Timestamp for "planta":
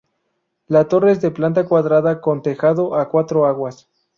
1.29-1.67